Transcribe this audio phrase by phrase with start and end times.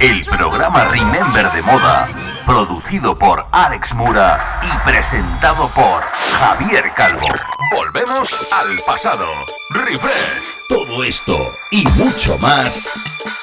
[0.00, 2.08] El programa Remember de Moda
[2.44, 7.26] producido por Alex Mura y presentado por Javier Calvo.
[7.72, 9.26] Volvemos al pasado.
[9.70, 10.44] Refresh.
[10.68, 11.36] Todo esto
[11.70, 12.92] y mucho más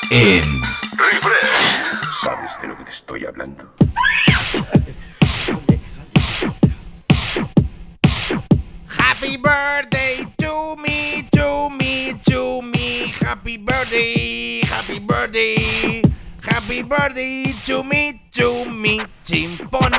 [0.09, 0.61] en
[0.97, 2.23] Refresh.
[2.23, 3.73] ¿Sabes de lo que te estoy hablando?
[8.87, 13.13] Happy birthday to me, to me, to me.
[13.21, 15.70] Happy birthday, happy birthday.
[16.71, 19.91] Happy birthday to me, to me, chimpón.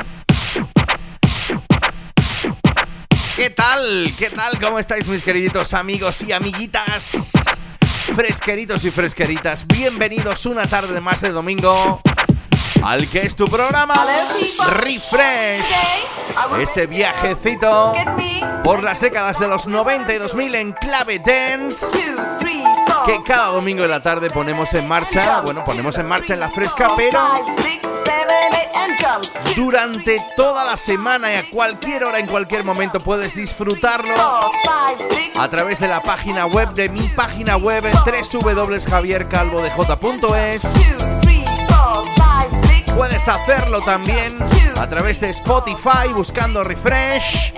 [3.35, 4.11] ¿Qué tal?
[4.17, 4.59] ¿Qué tal?
[4.59, 7.59] ¿Cómo estáis mis queriditos amigos y amiguitas?
[8.15, 12.01] Fresqueritos y fresqueritas, bienvenidos una tarde más de domingo
[12.83, 13.93] al que es tu programa
[14.79, 15.63] Refresh.
[16.59, 17.93] Ese viajecito
[18.63, 21.99] por las décadas de los 90 y 2000 en clave dance
[23.05, 25.41] que cada domingo de la tarde ponemos en marcha.
[25.41, 27.19] Bueno, ponemos en marcha en la fresca, pero
[29.55, 34.13] durante toda la semana y a cualquier hora, en cualquier momento puedes disfrutarlo
[35.35, 40.73] a través de la página web de mi página web en www.javiercalvodej.es.
[42.95, 44.37] Puedes hacerlo también
[44.79, 47.51] a través de Spotify buscando Refresh.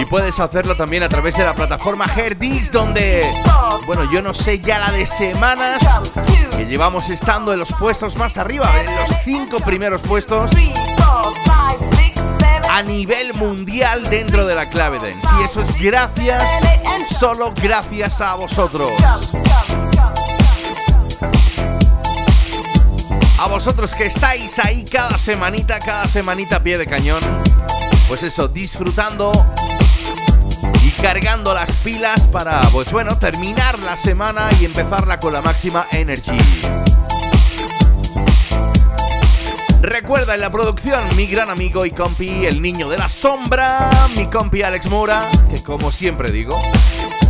[0.00, 3.20] Y puedes hacerlo también a través de la plataforma Herdix, donde,
[3.86, 6.00] bueno, yo no sé ya la de semanas
[6.56, 10.52] que llevamos estando en los puestos más arriba, en los cinco primeros puestos
[12.70, 15.28] a nivel mundial dentro de la clave dance.
[15.38, 16.44] Y eso es gracias,
[17.10, 18.90] solo gracias a vosotros.
[23.38, 27.20] A vosotros que estáis ahí cada semanita, cada semanita a pie de cañón.
[28.08, 29.30] Pues eso, disfrutando
[31.00, 36.36] cargando las pilas para, pues bueno, terminar la semana y empezarla con la máxima energy.
[39.82, 44.26] Recuerda en la producción mi gran amigo y compi, el niño de la sombra, mi
[44.26, 46.60] compi Alex Mora, que como siempre digo,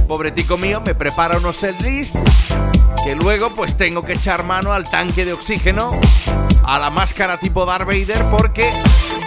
[0.08, 2.16] pobre tico mío, me prepara unos setlist
[3.04, 5.98] que luego pues tengo que echar mano al tanque de oxígeno,
[6.64, 8.68] a la máscara tipo Darth Vader, porque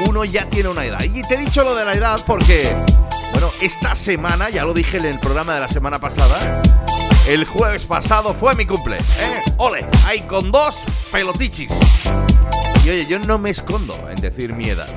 [0.07, 1.01] uno ya tiene una edad.
[1.03, 2.75] Y te he dicho lo de la edad porque,
[3.33, 6.61] bueno, esta semana, ya lo dije en el programa de la semana pasada,
[7.27, 8.97] el jueves pasado fue mi cumple.
[8.97, 9.44] ¿eh?
[9.57, 10.79] Ole, ahí con dos
[11.11, 11.71] pelotichis.
[12.85, 14.88] Y oye, yo no me escondo en decir mi edad.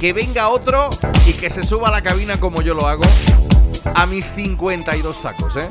[0.00, 0.90] Que venga otro
[1.26, 3.04] y que se suba a la cabina como yo lo hago
[3.94, 5.68] a mis 52 tacos, ¿eh?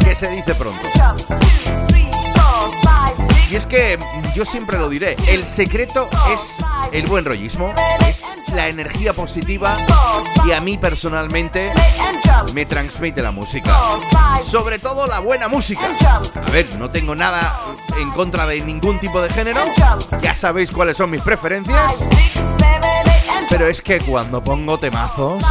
[0.00, 0.78] Que se dice pronto.
[3.48, 3.98] Y es que
[4.34, 6.58] yo siempre lo diré, el secreto es
[6.92, 7.72] el buen rollismo,
[8.08, 9.76] es la energía positiva
[10.44, 11.70] y a mí personalmente
[12.54, 13.72] me transmite la música.
[14.42, 15.82] Sobre todo la buena música.
[16.34, 17.62] A ver, no tengo nada
[17.96, 19.60] en contra de ningún tipo de género,
[20.20, 22.08] ya sabéis cuáles son mis preferencias,
[23.48, 25.42] pero es que cuando pongo temazos...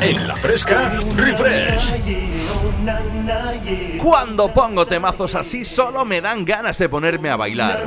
[0.00, 2.02] En la fresca, refresh.
[3.98, 7.84] Cuando pongo temazos así solo me dan ganas de ponerme a bailar.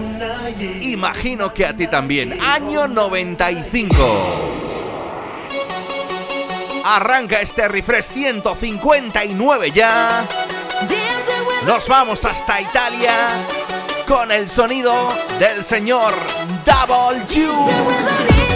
[0.81, 2.37] Imagino que a ti también.
[2.41, 4.53] Año 95.
[6.85, 10.25] Arranca este refresh 159 ya.
[11.65, 13.13] Nos vamos hasta Italia
[14.07, 14.93] con el sonido
[15.37, 16.13] del señor
[16.65, 18.46] Double G.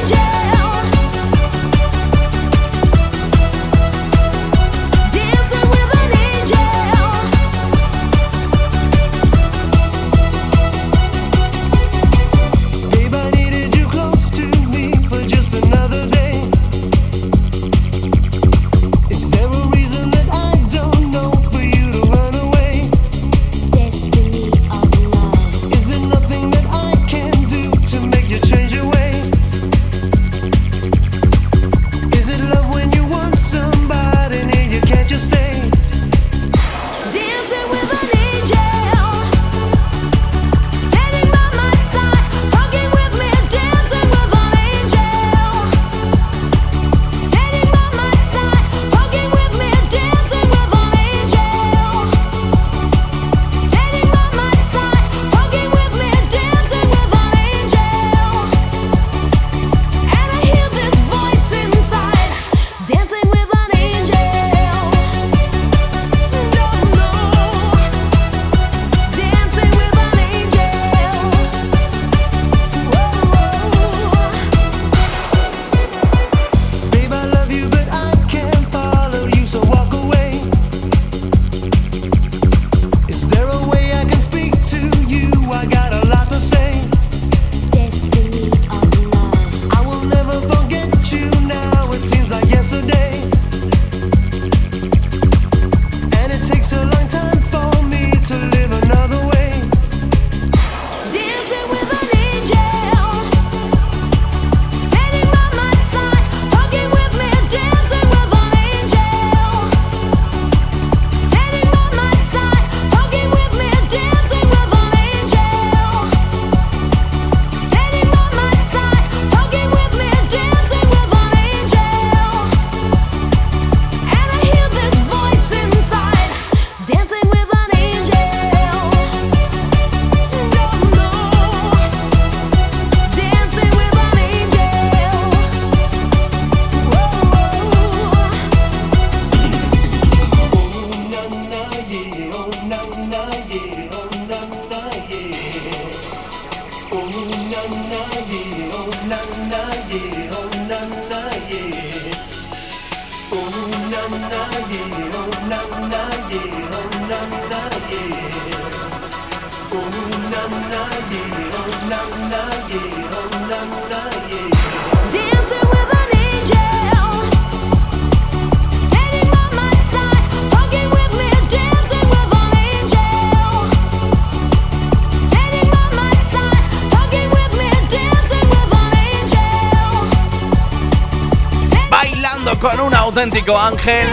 [183.31, 184.07] auténtico ángel.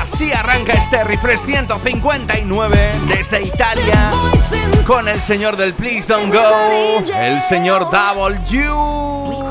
[0.00, 4.10] Así arranca este refresh 159 desde Italia
[4.86, 9.42] con el señor del Please Don't Go, el señor Double U.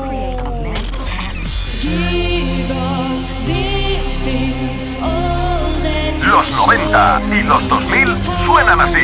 [6.26, 8.98] Los 90 y los 2000 suenan así.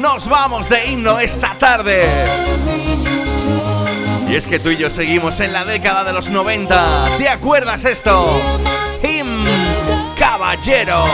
[0.00, 2.61] Nos vamos de himno esta tarde.
[4.32, 7.18] Y es que tú y yo seguimos en la década de los 90.
[7.18, 8.40] ¿Te acuerdas esto?
[9.02, 9.44] Him
[10.16, 11.04] Caballero.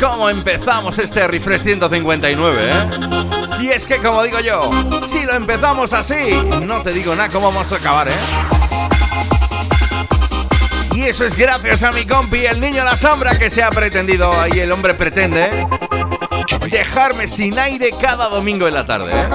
[0.00, 2.74] Cómo empezamos este refresh 159, ¿eh?
[3.60, 4.70] Y es que, como digo yo,
[5.04, 6.30] si lo empezamos así,
[6.62, 8.14] no te digo nada cómo vamos a acabar, ¿eh?
[10.94, 14.32] Y eso es gracias a mi compi, el niño la sombra, que se ha pretendido,
[14.52, 15.66] y el hombre pretende,
[16.70, 19.28] dejarme sin aire cada domingo en la tarde, ¿eh?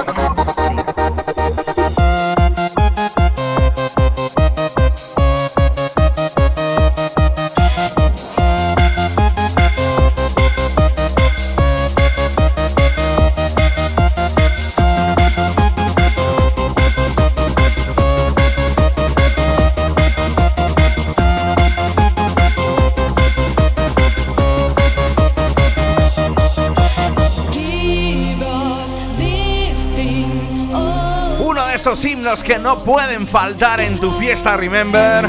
[32.04, 35.28] Himnos que no pueden faltar en tu fiesta, remember.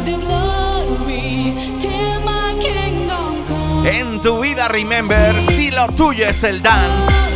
[3.85, 7.35] En tu vida, remember, si lo tuyo es el dance.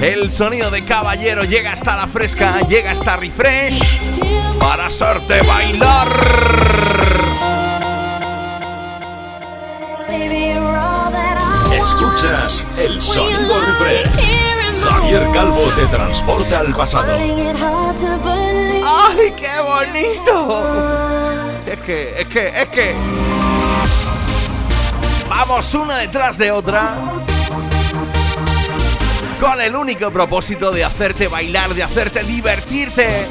[0.00, 3.98] El sonido de caballero llega hasta la fresca, llega hasta refresh
[4.60, 6.08] para hacerte bailar.
[11.72, 14.47] Escuchas el sonido refresh.
[14.90, 17.12] Javier Calvo te transporta al pasado.
[18.86, 20.62] ¡Ay, qué bonito!
[21.66, 22.94] Es que, es que, es que...
[25.28, 26.94] Vamos una detrás de otra.
[29.40, 33.26] Con el único propósito de hacerte bailar, de hacerte divertirte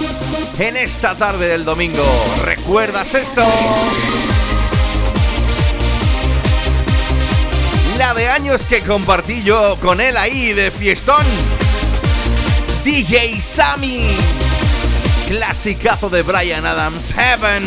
[0.60, 2.06] en esta tarde del domingo.
[2.46, 3.44] ¿Recuerdas esto?
[7.98, 11.25] La de años que compartí yo con él ahí de fiestón.
[12.84, 14.16] DJ Sammy.
[15.27, 17.66] Clasicazo de Brian Adams, Heaven.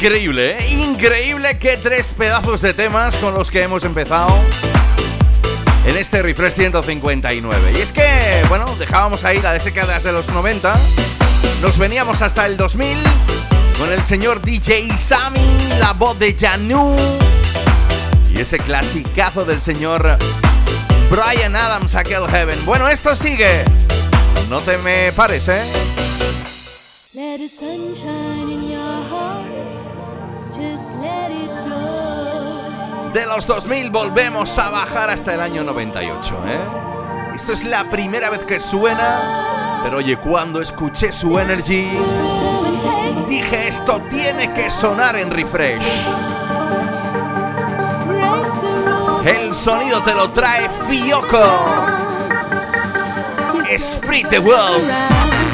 [0.00, 0.68] Increíble, ¿eh?
[0.70, 4.34] Increíble que tres pedazos de temas con los que hemos empezado
[5.84, 7.72] en este Refresh 159.
[7.76, 8.08] Y es que,
[8.48, 10.74] bueno, dejábamos ahí la década de los 90,
[11.60, 12.96] nos veníamos hasta el 2000
[13.78, 16.96] con el señor DJ Sammy, la voz de Janu
[18.34, 20.16] y ese clasicazo del señor
[21.10, 22.64] Brian Adams, aquel Heaven.
[22.64, 23.66] Bueno, esto sigue.
[24.48, 25.62] No te me pares, ¿eh?
[33.12, 36.60] De los 2000 volvemos a bajar hasta el año 98, ¿eh?
[37.34, 41.90] Esto es la primera vez que suena, pero oye, cuando escuché su energy,
[43.28, 45.82] dije esto tiene que sonar en refresh.
[49.24, 51.38] El sonido te lo trae Fioco.
[53.76, 55.49] Sprit the World.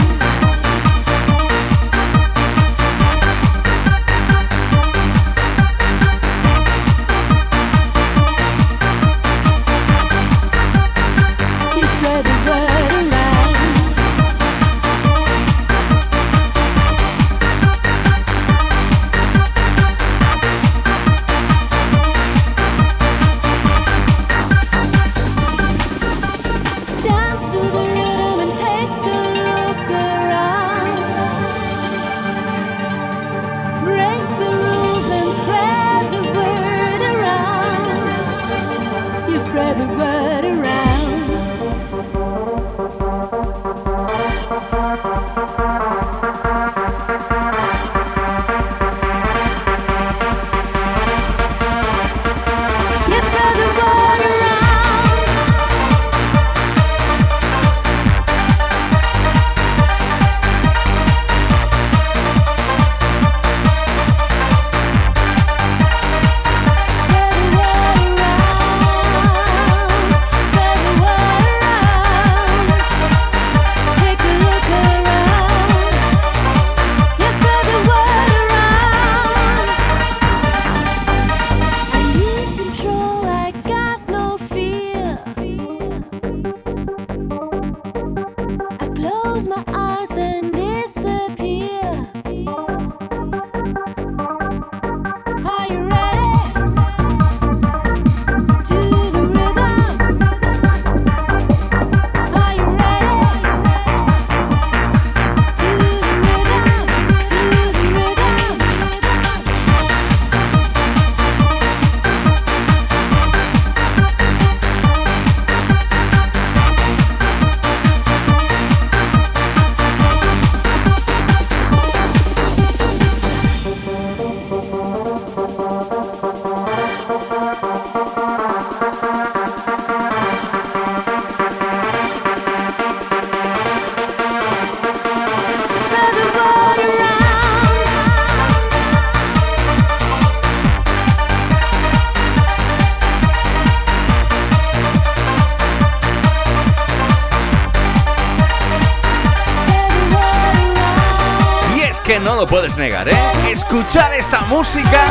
[152.24, 153.16] Lo puedes negar, ¿eh?
[153.50, 155.04] Escuchar esta música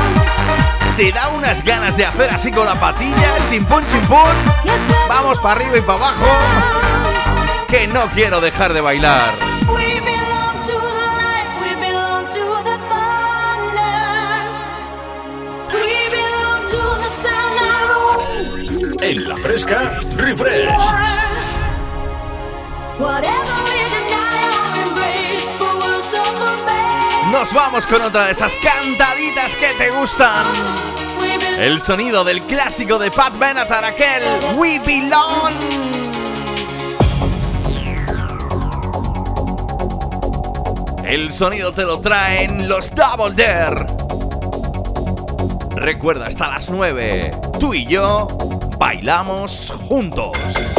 [0.98, 4.20] te da unas ganas de hacer así con la patilla, chimpún, chimpún.
[5.08, 6.26] Vamos para arriba y para abajo.
[7.68, 9.34] Que no quiero dejar de bailar.
[19.02, 20.72] En la fresca, refresh.
[27.40, 30.46] Nos vamos con otra de esas cantaditas que te gustan.
[31.60, 34.24] El sonido del clásico de Pat Benatar, aquel
[34.56, 35.52] We Belong.
[41.04, 43.86] El sonido te lo traen los Double Dare.
[45.76, 48.28] Recuerda, hasta las 9, tú y yo
[48.78, 50.75] bailamos juntos.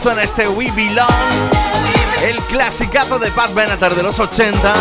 [0.00, 1.06] Suena este We Belong.
[2.22, 4.72] El clasicazo de Pat Benatar de los 80,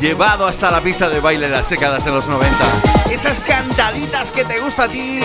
[0.00, 2.56] llevado hasta la pista de baile de las décadas de los 90.
[3.10, 5.20] Estas cantaditas que te gusta a ti,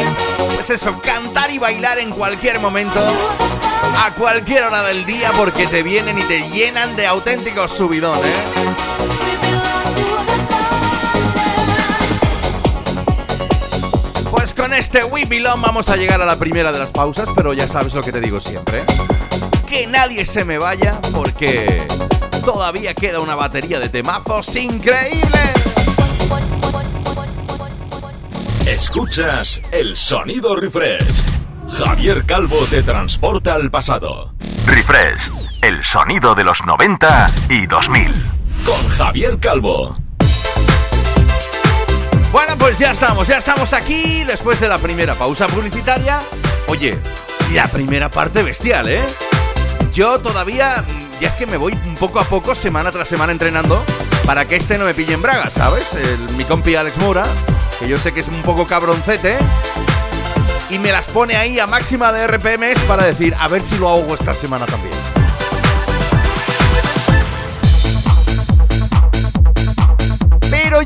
[0.56, 3.02] pues eso, cantar y bailar en cualquier momento,
[4.06, 8.24] a cualquier hora del día, porque te vienen y te llenan de auténticos subidones.
[8.24, 9.00] ¿eh?
[14.60, 17.66] con este We Belong vamos a llegar a la primera de las pausas, pero ya
[17.68, 18.84] sabes lo que te digo siempre.
[19.70, 21.86] Que nadie se me vaya porque
[22.44, 25.54] todavía queda una batería de temazos increíbles.
[28.66, 31.06] Escuchas el sonido refresh.
[31.78, 34.34] Javier Calvo te transporta al pasado.
[34.66, 35.30] Refresh,
[35.62, 38.08] el sonido de los 90 y 2000.
[38.66, 39.96] Con Javier Calvo.
[42.32, 46.20] Bueno, pues ya estamos, ya estamos aquí después de la primera pausa publicitaria.
[46.68, 46.98] Oye,
[47.54, 49.02] la primera parte bestial, ¿eh?
[50.00, 50.86] Yo todavía,
[51.20, 53.84] ya es que me voy poco a poco, semana tras semana entrenando,
[54.26, 55.94] para que este no me pille en braga, ¿sabes?
[56.38, 57.24] mi compi Alex Mura,
[57.82, 59.38] que yo sé que es un poco cabroncete,
[60.70, 63.90] y me las pone ahí a máxima de RPMs para decir, a ver si lo
[63.90, 64.94] hago esta semana también.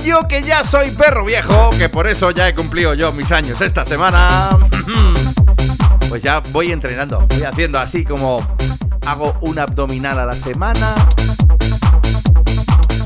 [0.03, 3.61] yo que ya soy perro viejo, que por eso ya he cumplido yo mis años
[3.61, 4.49] esta semana,
[6.09, 8.39] pues ya voy entrenando, voy haciendo así como
[9.05, 10.95] hago un abdominal a la semana.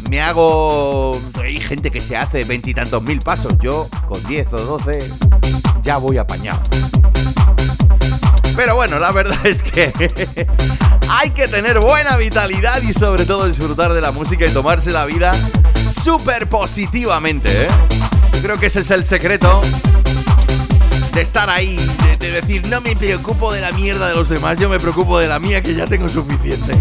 [0.09, 1.19] Me hago...
[1.41, 3.53] Hay gente que se hace veintitantos mil pasos.
[3.59, 5.11] Yo con 10 o 12
[5.81, 6.59] ya voy apañado.
[8.55, 9.93] Pero bueno, la verdad es que
[11.09, 15.05] hay que tener buena vitalidad y sobre todo disfrutar de la música y tomarse la
[15.05, 15.31] vida
[15.91, 17.67] súper positivamente, ¿eh?
[18.41, 19.61] creo que ese es el secreto
[21.17, 21.75] de estar ahí,
[22.19, 25.27] de, decir, no me preocupo de la mierda de los demás, yo me preocupo de
[25.27, 26.79] la mía que ya tengo suficiente.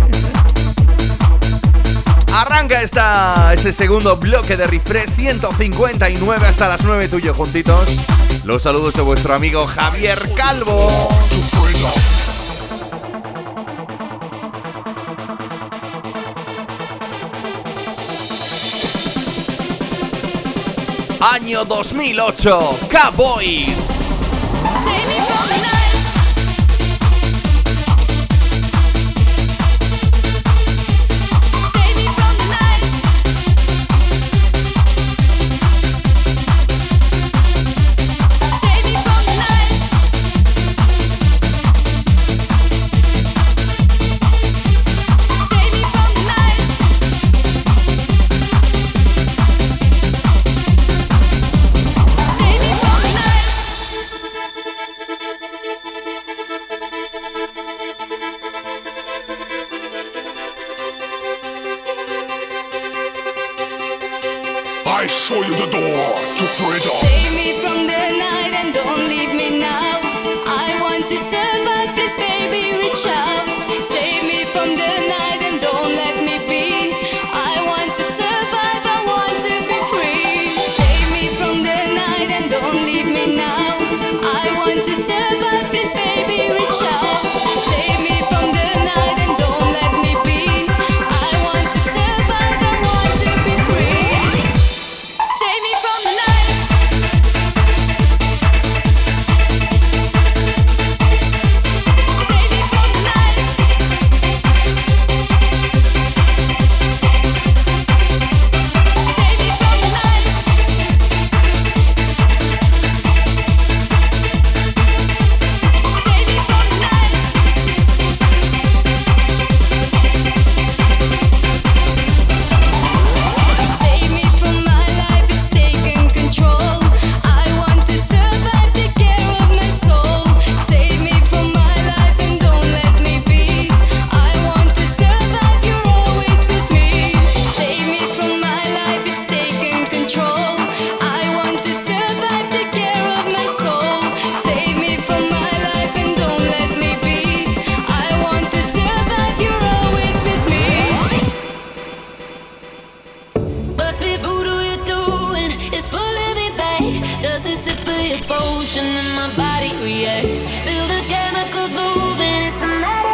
[2.35, 7.89] Arranca esta, este segundo bloque de refresh 159 hasta las 9 tuyo juntitos.
[8.45, 11.09] Los saludos de vuestro amigo Javier Calvo.
[21.21, 23.96] Año 2008, Cowboys.
[24.87, 25.96] Save me from the night.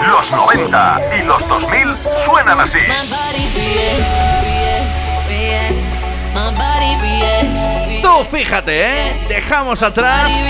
[0.09, 2.79] Los 90 y los 2000 suenan así.
[8.03, 9.27] Tú fíjate, ¿eh?
[9.29, 10.47] Dejamos atrás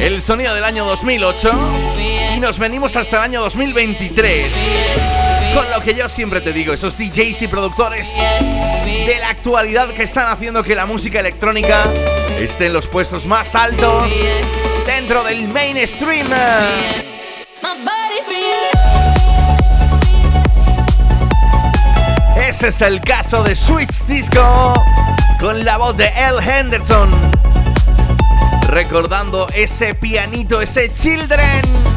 [0.00, 1.58] el sonido del año 2008
[2.36, 4.74] y nos venimos hasta el año 2023.
[5.54, 10.02] Con lo que yo siempre te digo, esos DJs y productores de la actualidad que
[10.02, 11.84] están haciendo que la música electrónica
[12.38, 14.12] esté en los puestos más altos
[14.86, 16.26] dentro del mainstream.
[22.36, 24.74] Ese es el caso de Switch Disco
[25.40, 27.10] con la voz de El Henderson.
[28.68, 31.93] Recordando ese pianito, ese Children.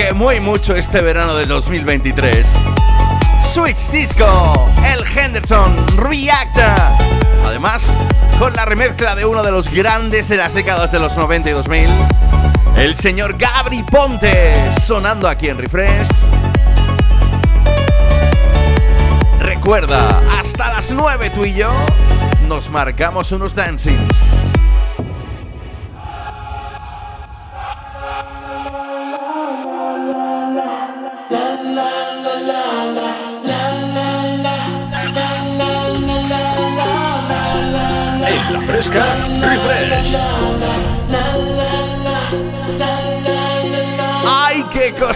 [0.00, 2.70] Que muy mucho este verano de 2023.
[3.42, 6.96] Switch Disco, el Henderson Reacta.
[7.44, 8.00] Además,
[8.38, 11.52] con la remezcla de uno de los grandes de las décadas de los 90 y
[11.52, 11.90] 2000,
[12.78, 16.08] el señor Gabri Ponte, sonando aquí en Refresh.
[19.40, 21.70] Recuerda, hasta las 9 tú y yo
[22.48, 24.29] nos marcamos unos dancings.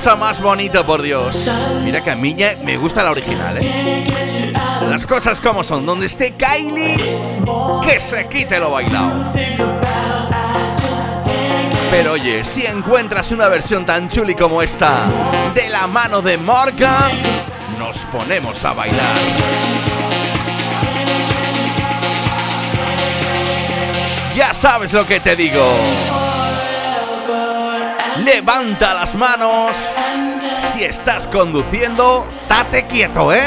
[0.05, 1.51] Cosa más bonita, por Dios!
[1.83, 4.53] Mira que a mí me gusta la original, ¿eh?
[4.87, 5.87] Las cosas como son.
[5.87, 7.19] Donde esté Kylie,
[7.83, 9.33] que se quite lo bailado.
[11.91, 15.07] Pero oye, si encuentras una versión tan chuli como esta,
[15.55, 17.11] de la mano de Morgan,
[17.79, 19.17] nos ponemos a bailar.
[24.37, 25.65] Ya sabes lo que te digo.
[28.25, 29.97] Levanta las manos.
[30.63, 33.45] Si estás conduciendo, date quieto, ¿eh?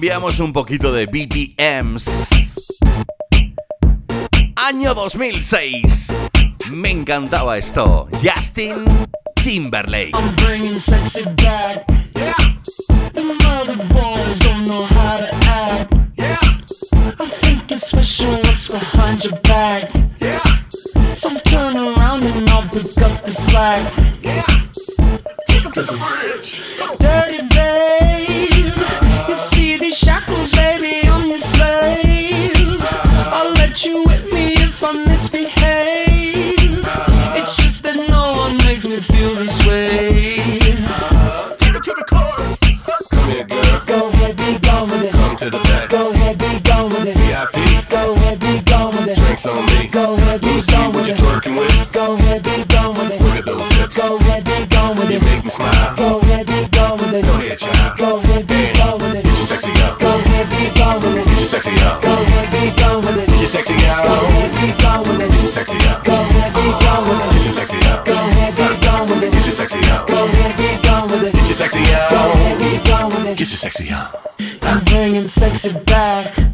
[0.00, 2.30] cambiamos un poquito de BPMs.
[4.56, 6.10] Año 2006.
[6.72, 8.08] Me encantaba esto.
[8.22, 8.72] Justin
[9.34, 10.12] Timberlake.
[63.64, 63.84] sexy Get
[65.34, 66.04] your sexy out.
[66.04, 66.52] Go with it.
[67.32, 68.04] Get your sexy out.
[68.04, 69.32] Go with it.
[69.32, 70.08] Get your sexy out.
[70.08, 71.32] Go with it.
[71.32, 72.10] Get your sexy out.
[72.10, 73.38] Go with it.
[73.38, 74.30] Get your sexy out.
[74.62, 76.49] I'm bringing sexy back.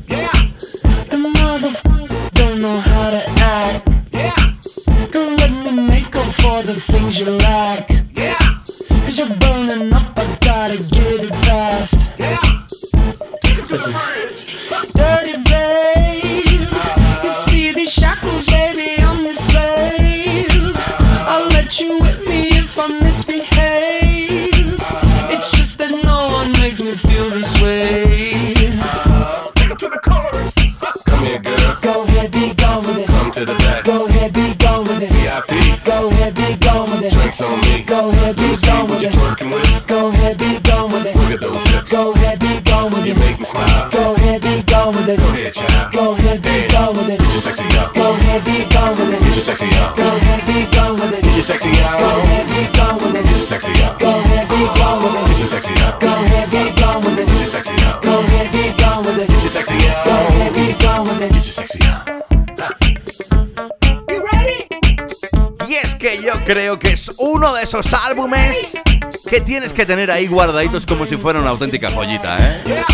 [67.66, 68.80] esos álbumes
[69.28, 72.84] que tienes que tener ahí guardaditos como si fuera una auténtica joyita, ¿eh?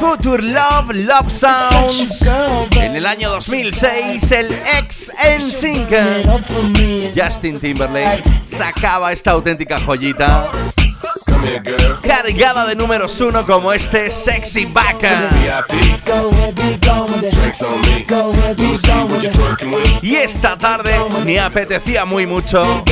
[0.00, 2.30] Future Love, Love Sounds.
[2.80, 5.92] En el año 2006, el ex NSYNC,
[7.14, 10.50] Justin Timberlake, sacaba esta auténtica joyita
[12.02, 15.10] Cargada de números uno como este Sexy Vaca.
[20.02, 22.84] Y esta tarde me apetecía muy mucho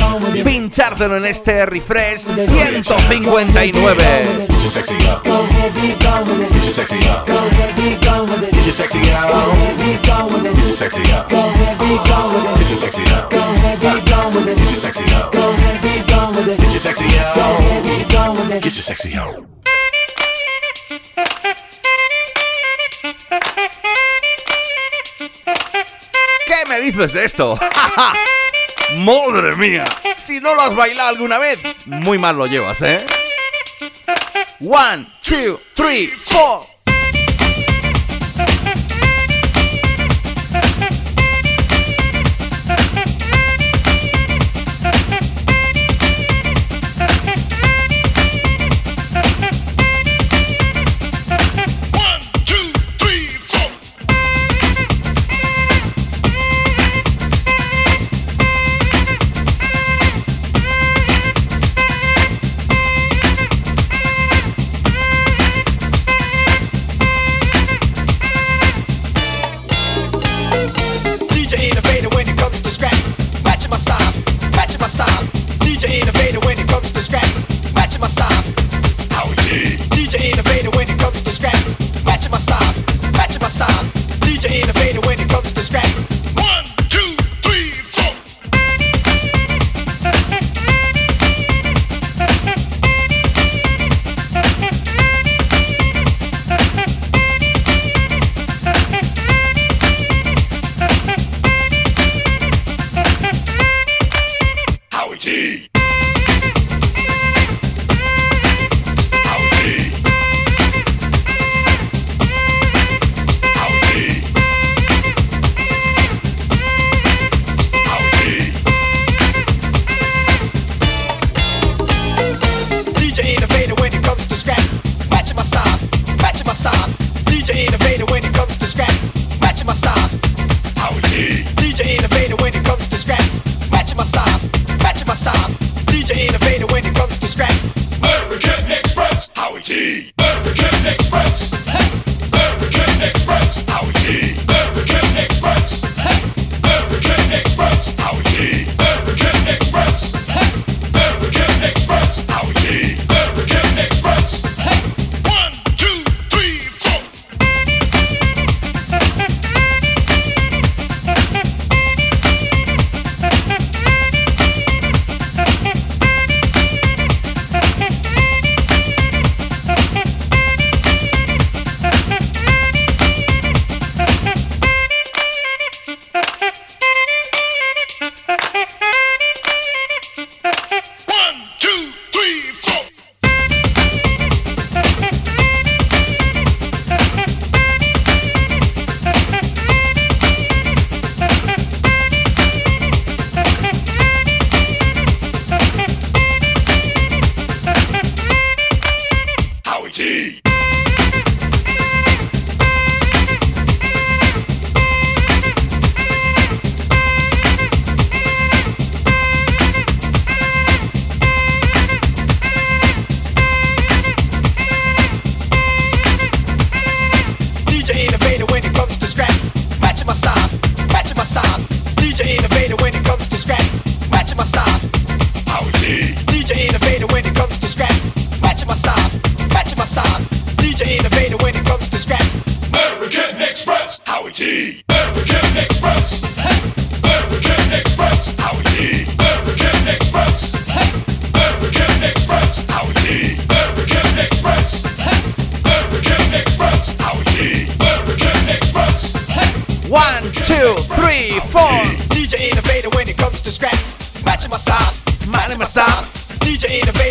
[0.43, 4.03] pinchártelo en este refresh 159.
[16.43, 18.42] Get your sexy out.
[18.49, 19.47] Get your sexy on.
[26.45, 27.57] ¿Qué me dices de esto?
[28.97, 29.85] ¡Madre mía!
[30.17, 33.05] Si no lo has bailado alguna vez, muy mal lo llevas, ¿eh?
[34.59, 36.72] One, two, three, four.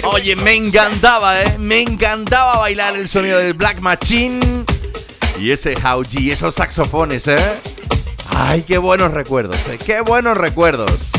[0.05, 1.57] Oye, me encantaba, ¿eh?
[1.59, 4.65] Me encantaba bailar el sonido del Black Machine
[5.39, 7.61] y ese How G, esos saxofones, ¿eh?
[8.29, 9.79] Ay, qué buenos recuerdos, ¿eh?
[9.85, 11.11] Qué buenos recuerdos.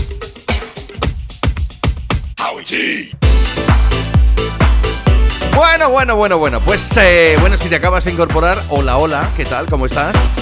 [5.55, 6.59] Bueno, bueno, bueno, bueno.
[6.61, 9.65] Pues, eh, bueno, si te acabas de incorporar, hola, hola, ¿qué tal?
[9.69, 10.35] ¿Cómo estás?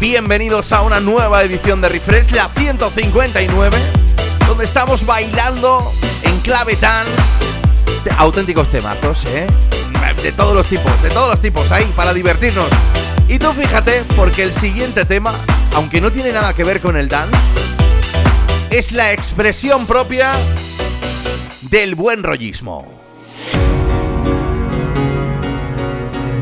[0.00, 4.05] Bienvenidos a una nueva edición de Refresh, la 159,
[4.46, 5.92] donde estamos bailando
[6.22, 7.44] en clave dance
[8.18, 9.46] auténticos temazos, ¿eh?
[10.22, 12.66] De todos los tipos, de todos los tipos, ahí, para divertirnos.
[13.28, 15.32] Y tú fíjate, porque el siguiente tema,
[15.74, 17.60] aunque no tiene nada que ver con el dance,
[18.70, 20.32] es la expresión propia
[21.62, 22.86] del buen rollismo.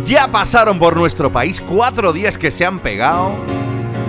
[0.03, 3.37] Ya pasaron por nuestro país cuatro días que se han pegado.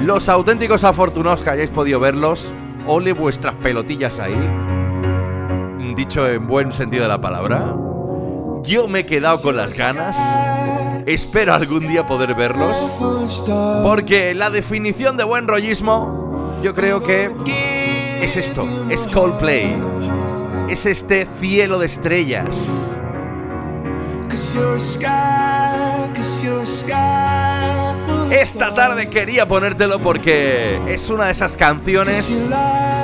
[0.01, 2.53] Los auténticos afortunados que hayáis podido verlos,
[2.85, 4.35] ole vuestras pelotillas ahí
[5.95, 7.75] dicho en buen sentido de la palabra.
[8.63, 10.17] Yo me he quedado con las ganas.
[11.05, 12.99] Espero algún día poder verlos.
[13.83, 17.31] Porque la definición de buen rollismo, yo creo que
[18.21, 19.75] es esto, es Coldplay.
[20.69, 22.99] Es este cielo de estrellas.
[28.35, 32.45] Esta tarde quería ponértelo porque es una de esas canciones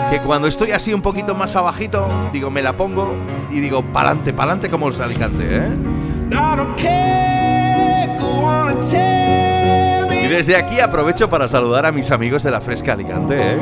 [0.09, 3.15] que cuando estoy así un poquito más abajito, digo, me la pongo
[3.49, 5.69] y digo, pa'lante, pa'lante como los alicantes, ¿eh?
[10.21, 13.57] Y desde aquí aprovecho para saludar a mis amigos de la Fresca Alicante, ¿eh?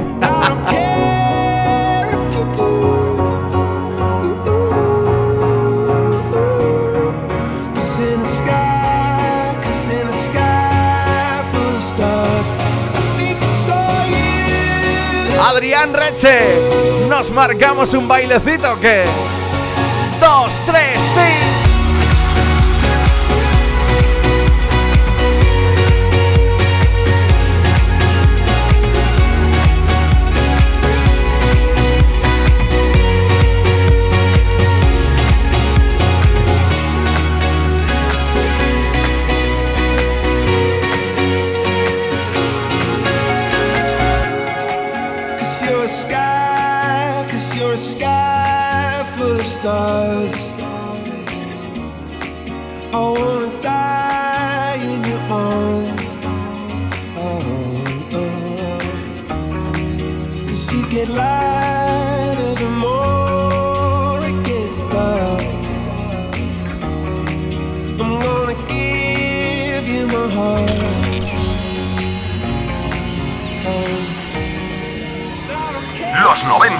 [15.90, 16.40] Adrián Reche.
[17.08, 19.04] ¿Nos marcamos un bailecito que?
[20.20, 21.59] Dos, tres, sí.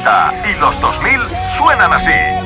[0.04, 1.20] 90 y los 2000
[1.58, 2.39] suenan así.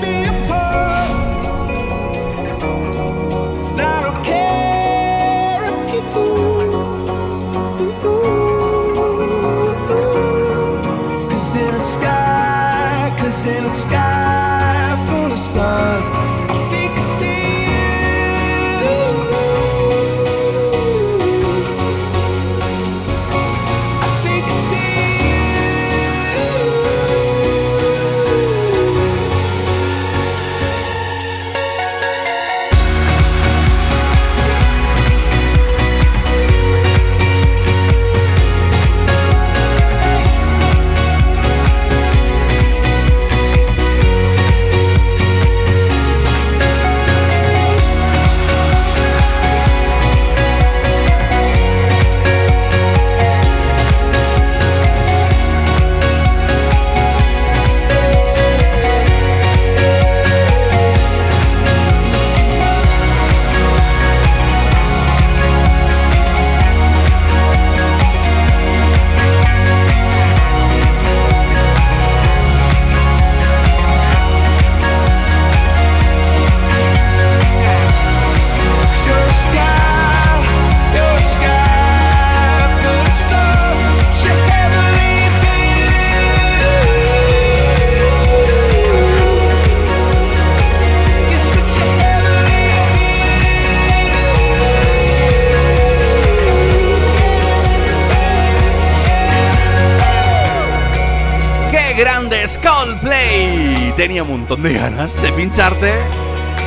[104.64, 105.94] De ganas de pincharte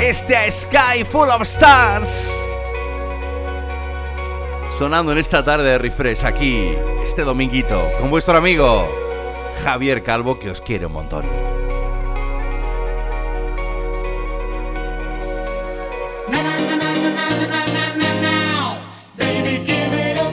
[0.03, 2.55] este Sky Full of Stars.
[4.69, 8.87] Sonando en esta tarde de refresh aquí, este dominguito, con vuestro amigo
[9.65, 11.25] Javier Calvo, que os quiere un montón.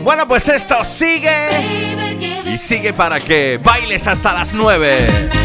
[0.01, 1.47] Bueno, pues esto sigue
[2.45, 5.42] y sigue para que bailes hasta las 9.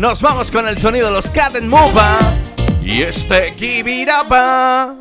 [0.00, 2.18] Nos vamos con el sonido de los Cat and Mova
[2.82, 4.99] y este Kibirapa.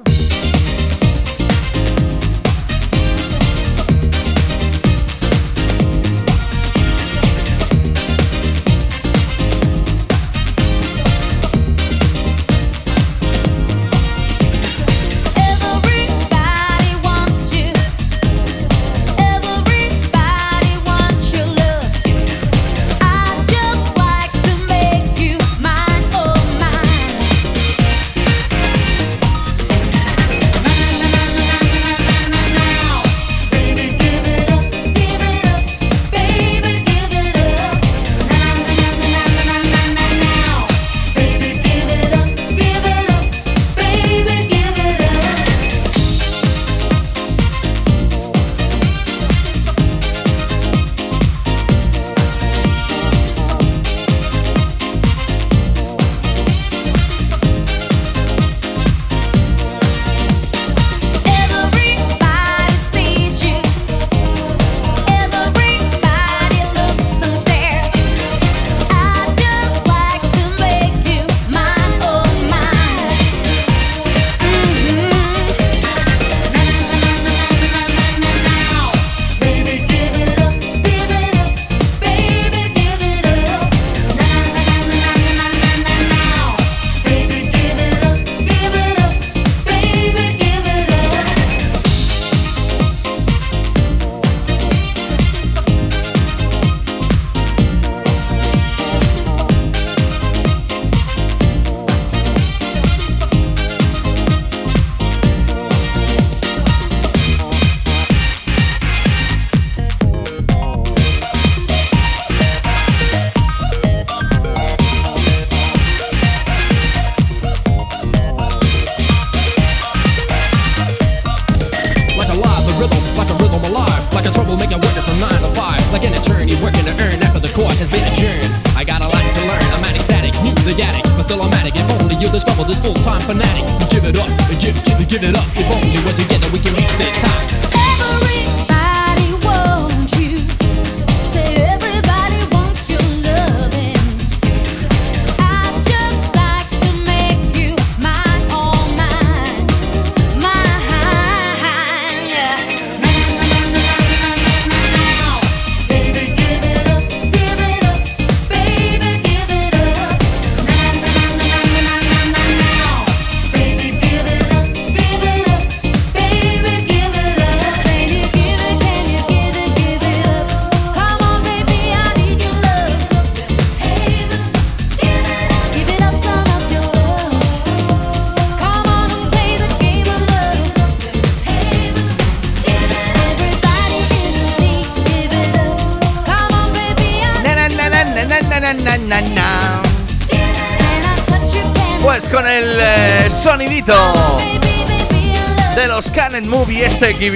[197.02, 197.32] Este.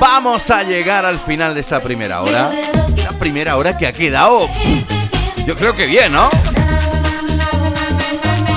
[0.00, 2.50] Vamos a llegar al final de esta primera hora.
[3.04, 4.48] La primera hora que ha quedado.
[5.46, 6.30] Yo creo que bien, ¿no?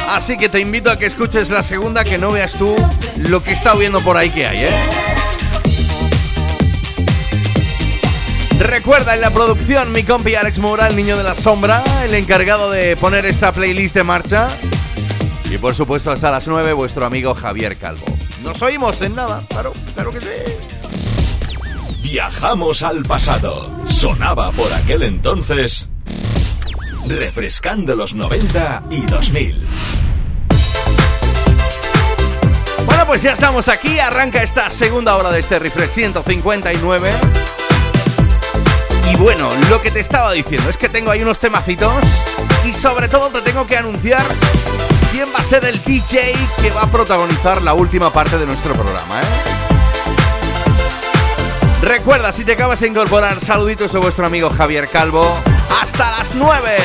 [0.09, 2.75] Así que te invito a que escuches la segunda, que no veas tú
[3.17, 4.81] lo que está viendo por ahí que hay, ¿eh?
[8.59, 12.71] Recuerda en la producción mi compi Alex Moura, el niño de la sombra, el encargado
[12.71, 14.47] de poner esta playlist de marcha.
[15.49, 18.05] Y por supuesto hasta las 9 vuestro amigo Javier Calvo.
[18.43, 20.27] Nos oímos en nada, claro, claro que sí.
[22.01, 23.69] Viajamos al pasado.
[23.87, 25.89] Sonaba por aquel entonces
[27.07, 29.67] refrescando los 90 y 2000.
[32.85, 37.11] Bueno, pues ya estamos aquí, arranca esta segunda hora de este refresh 159.
[39.11, 42.27] Y bueno, lo que te estaba diciendo es que tengo ahí unos temacitos
[42.65, 44.23] y sobre todo te tengo que anunciar
[45.11, 48.73] quién va a ser el DJ que va a protagonizar la última parte de nuestro
[48.73, 49.25] programa, ¿eh?
[51.81, 55.25] Recuerda, si te acabas de incorporar, saluditos a vuestro amigo Javier Calvo.
[55.81, 56.77] Hasta las 9.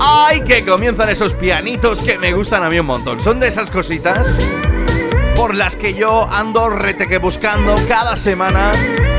[0.00, 3.20] ¡Ay, que comienzan esos pianitos que me gustan a mí un montón!
[3.20, 4.40] Son de esas cositas
[5.34, 8.72] por las que yo ando reteque buscando cada semana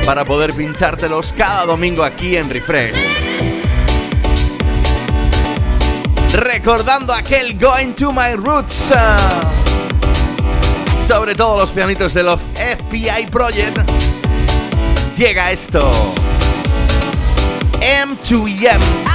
[0.06, 3.31] para poder pinchártelos cada domingo aquí en Refresh.
[6.34, 8.94] Recordando aquel Going to My Roots.
[10.96, 13.80] Sobre todo los pianitos de los FBI Project.
[15.18, 15.92] Llega esto.
[17.82, 19.11] M2M.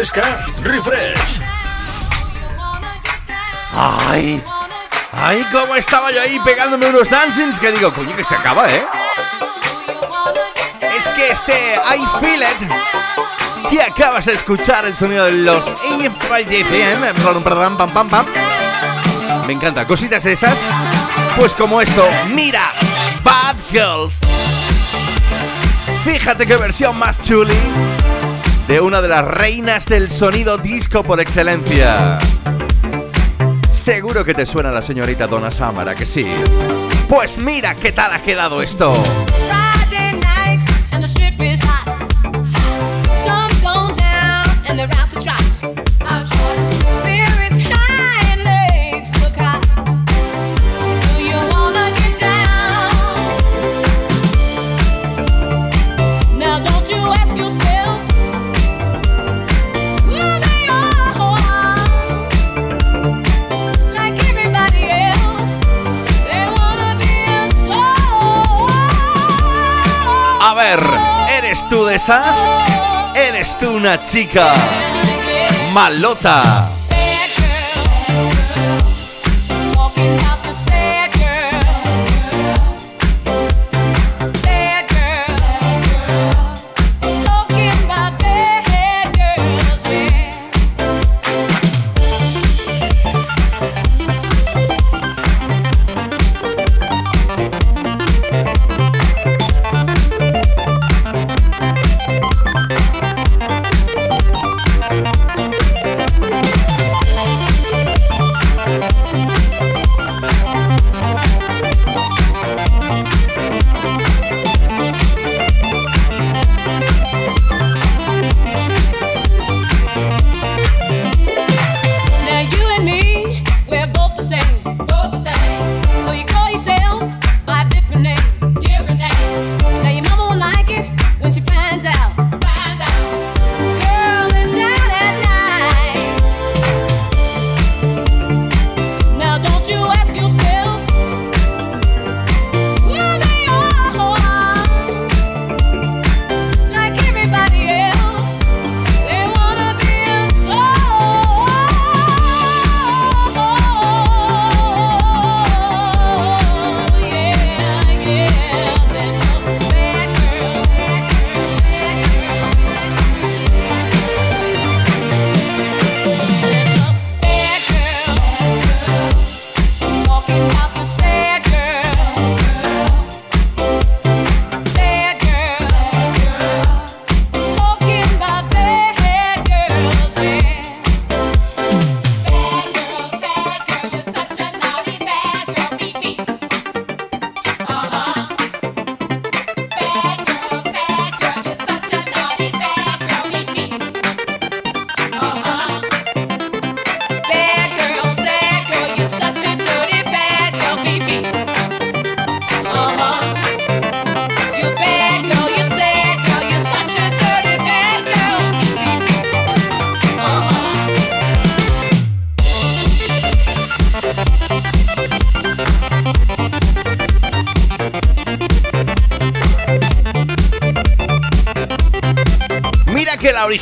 [0.00, 1.42] Refresh.
[3.70, 4.42] ¡Ay!
[5.12, 7.60] ¡Ay, cómo estaba yo ahí pegándome unos dancings!
[7.60, 8.82] Que digo, coño, que se acaba, ¿eh?
[10.96, 12.66] Es que este I Feel It,
[13.68, 18.26] que acabas de escuchar el sonido de los AM5FM, pam, pam, pam.
[19.46, 20.70] Me encanta, cositas esas.
[21.36, 22.72] Pues como esto, mira,
[23.22, 24.20] Bad Girls.
[26.04, 27.52] Fíjate qué versión más chuli
[28.70, 32.20] de una de las reinas del sonido disco por excelencia.
[33.72, 36.24] Seguro que te suena la señorita Donna Summer, que sí?
[37.08, 38.92] Pues mira qué tal ha quedado esto.
[73.14, 74.54] ¿Eres tú una chica
[75.74, 76.69] malota?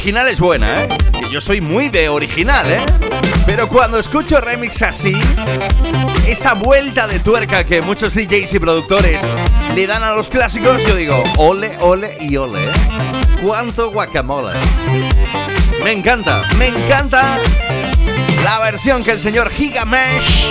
[0.09, 0.88] Original es buena, ¿eh?
[1.30, 2.80] yo soy muy de original, ¿eh?
[3.44, 5.14] Pero cuando escucho remix así,
[6.26, 9.22] esa vuelta de tuerca que muchos DJs y productores
[9.74, 12.72] le dan a los clásicos, yo digo, ole, ole y ole, ¿eh?
[13.42, 14.54] ¡Cuánto guacamole!
[15.84, 17.36] Me encanta, me encanta
[18.44, 20.46] la versión que el señor Gigamesh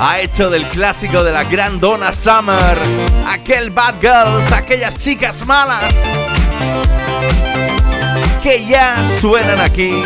[0.00, 2.78] ha hecho del clásico de la gran Donna Summer,
[3.28, 6.23] aquel Bad Girls, aquellas chicas malas
[8.44, 10.02] que ya suenan aquí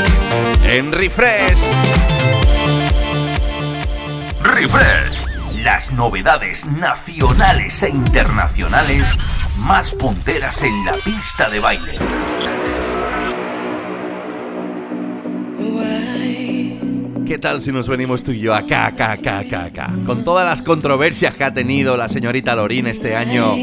[0.62, 1.58] en Refresh.
[4.44, 9.02] Refresh, las novedades nacionales e internacionales
[9.56, 11.98] más punteras en la pista de baile.
[17.26, 19.90] ¿Qué tal si nos venimos tú y yo acá, acá, acá, acá, acá?
[20.06, 23.56] Con todas las controversias que ha tenido la señorita Lorín este año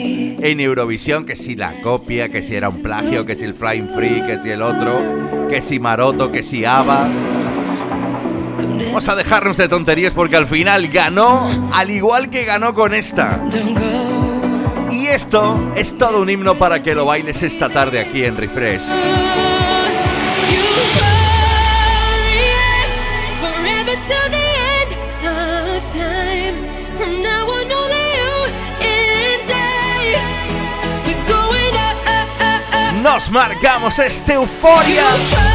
[0.51, 3.89] en Eurovisión, que si la copia, que si era un plagio, que si el Flying
[3.89, 7.07] Free, que si el otro, que si Maroto, que si Ava.
[8.87, 13.43] Vamos a dejarnos de tonterías porque al final ganó, al igual que ganó con esta.
[14.91, 19.54] Y esto es todo un himno para que lo bailes esta tarde aquí en Refresh.
[33.05, 35.54] Nos marcamos esta euforia.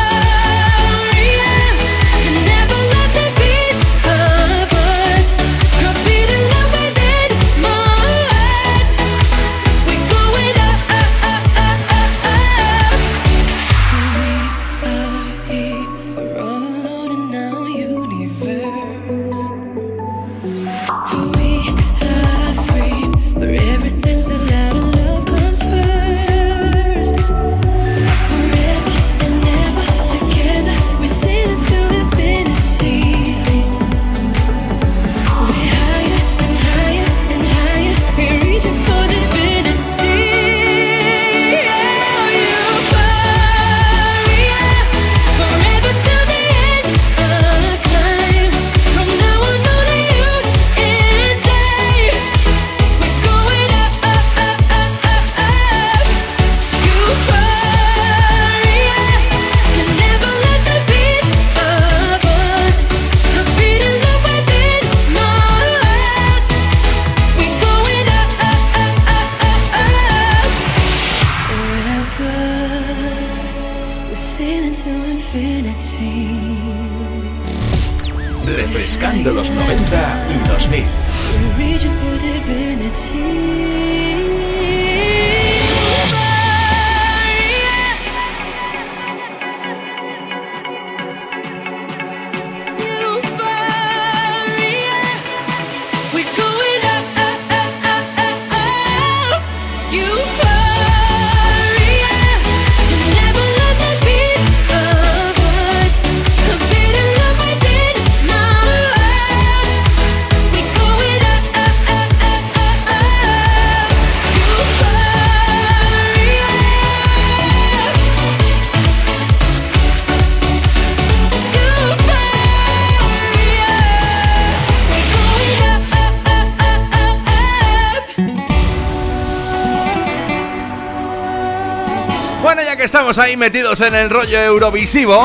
[133.10, 135.20] Estamos ahí metidos en el rollo eurovisivo.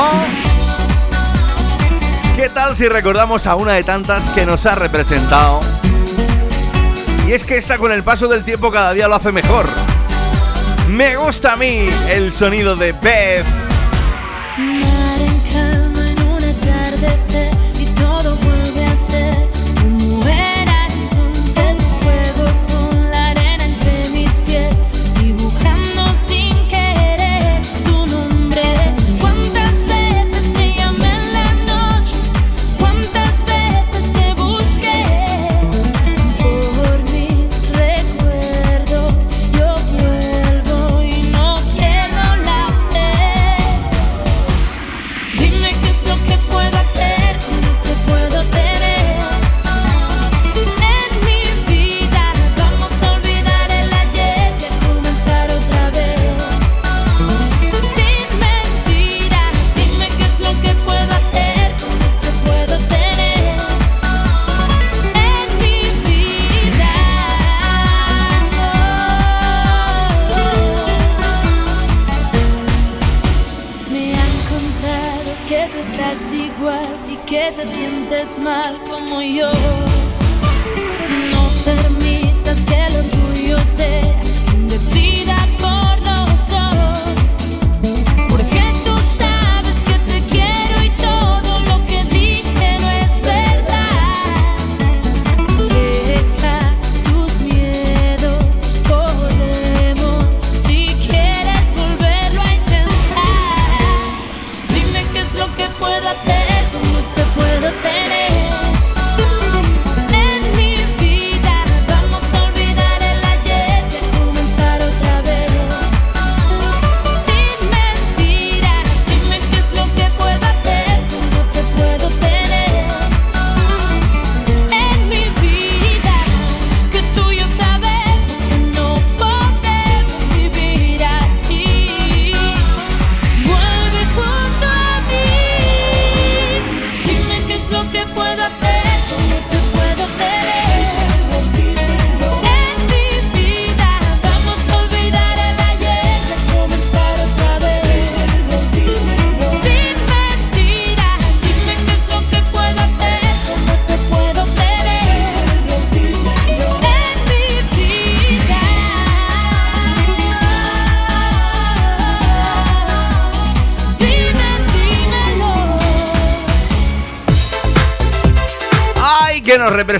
[2.34, 5.60] ¿Qué tal si recordamos a una de tantas que nos ha representado?
[7.28, 9.68] Y es que esta con el paso del tiempo cada día lo hace mejor.
[10.88, 13.46] Me gusta a mí el sonido de Beth.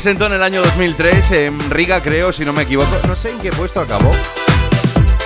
[0.07, 2.89] Nos representó en el año 2003 en Riga, creo, si no me equivoco.
[3.09, 4.13] No sé en qué puesto acabó.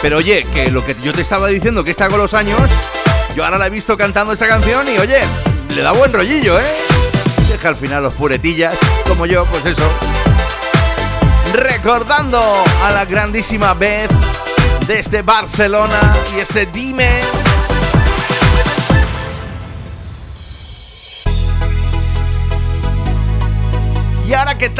[0.01, 2.71] Pero oye, que lo que yo te estaba diciendo, que está con los años,
[3.37, 5.21] yo ahora la he visto cantando esa canción y oye,
[5.75, 6.77] le da buen rollillo, ¿eh?
[7.51, 9.83] Deja al final los puretillas, como yo, pues eso.
[11.53, 12.41] Recordando
[12.85, 14.11] a la grandísima Beth
[14.87, 17.21] desde Barcelona y ese dime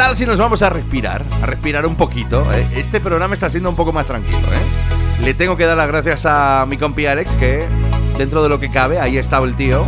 [0.03, 1.23] tal si nos vamos a respirar?
[1.43, 2.51] A respirar un poquito.
[2.51, 2.67] ¿eh?
[2.73, 4.51] Este programa está siendo un poco más tranquilo.
[4.51, 5.21] ¿eh?
[5.23, 7.67] Le tengo que dar las gracias a mi compi Alex, que
[8.17, 9.85] dentro de lo que cabe, ahí estaba el tío.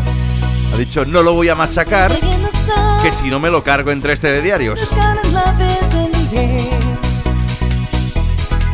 [0.72, 2.12] Ha dicho, no lo voy a machacar,
[3.02, 4.92] que si no me lo cargo en tres telediarios.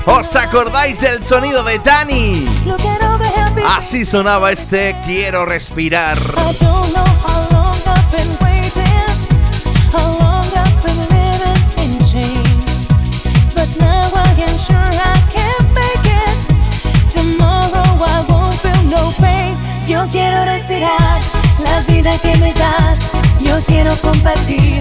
[0.06, 2.50] ¿Os acordáis del sonido de Dani?
[3.78, 6.18] Así sonaba este Quiero respirar.
[22.18, 23.12] Que me das.
[23.40, 24.80] Yo quiero compartir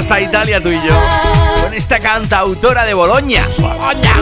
[0.00, 0.94] hasta Italia tú y yo.
[1.62, 3.46] Con esta cantautora de Boloña.
[3.58, 4.14] ¡Boloña!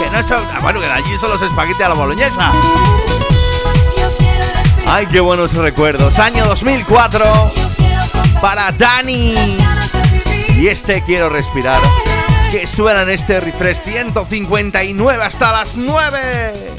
[0.00, 0.30] Que no es...
[0.32, 2.52] Ah, bueno, que allí son los espaguetis a la boloñesa.
[4.88, 6.18] Ay, qué buenos recuerdos.
[6.18, 7.52] Año 2004
[8.40, 9.56] para Dani.
[10.58, 11.80] Y este quiero respirar.
[12.50, 16.74] Que suena en este refresh 159 hasta las 9.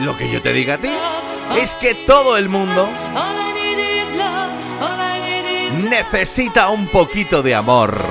[0.00, 0.90] Lo que yo te diga a ti
[1.58, 2.88] es que todo el mundo
[5.90, 8.04] necesita un poquito de amor.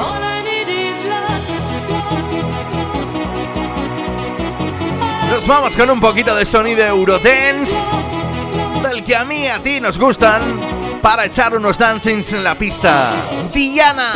[5.31, 8.09] Nos vamos con un poquito de sonido Eurodance,
[8.83, 10.41] del que a mí a ti nos gustan,
[11.01, 13.13] para echar unos dancings en la pista.
[13.53, 14.13] Diana.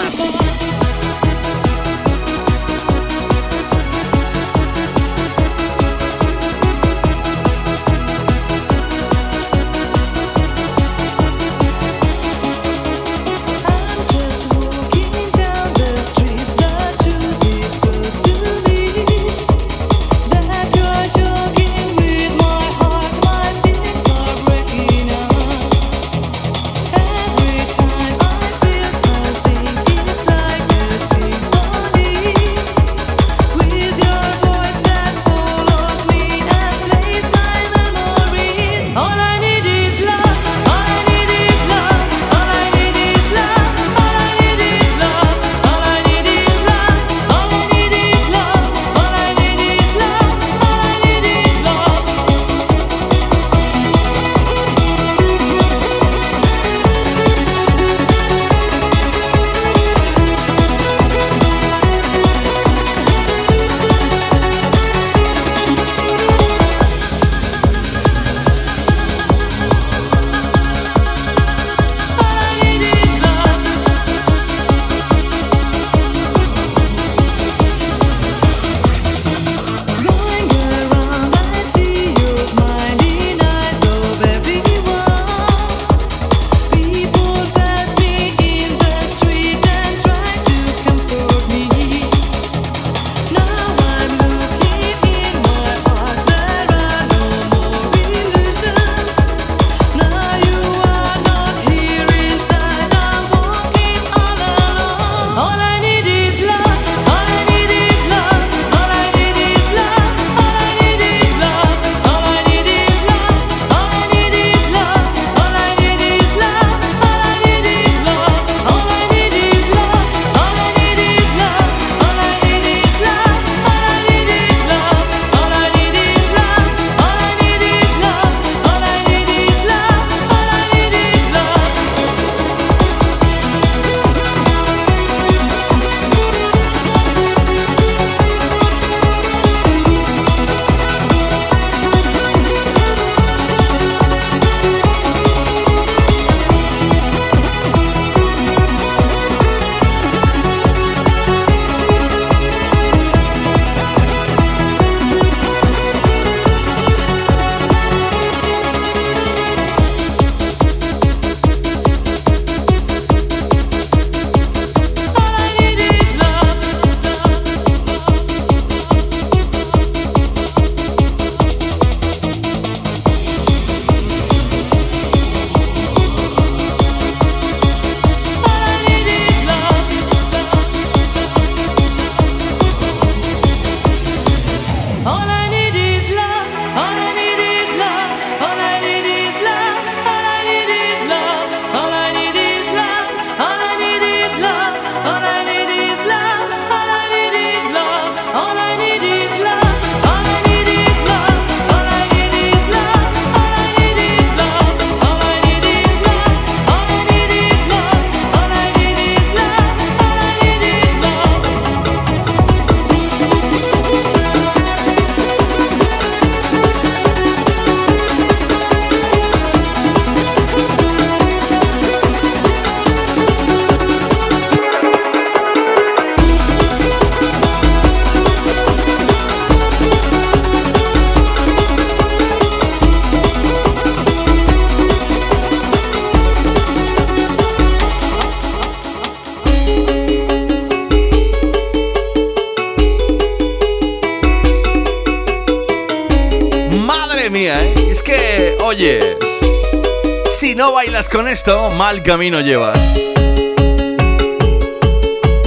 [251.15, 252.99] Con esto, mal camino llevas.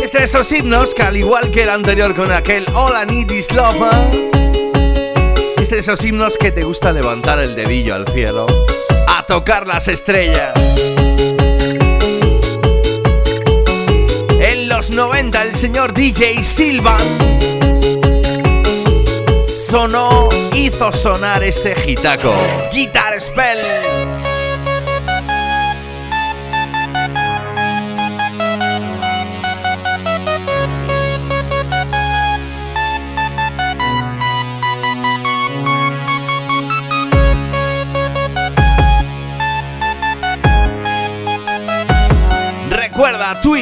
[0.03, 3.31] Es de esos himnos que al igual que el anterior con aquel All I Need
[3.31, 5.55] Is Love, ¿eh?
[5.61, 8.47] es de esos himnos que te gusta levantar el dedillo al cielo,
[9.09, 10.53] a tocar las estrellas.
[14.41, 17.07] En los 90 el señor DJ Silvan
[19.71, 22.35] sonó, hizo sonar este gitaco.
[22.73, 23.88] Guitar Spell.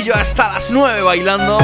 [0.07, 1.59] Yo hasta las 9 bailando.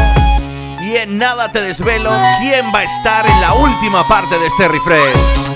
[0.80, 2.10] Y en nada te desvelo
[2.40, 5.51] quién va a estar en la última parte de este refresh.